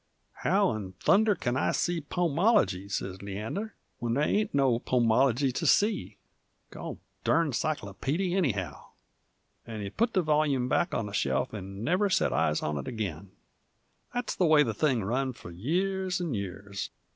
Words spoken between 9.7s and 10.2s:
he put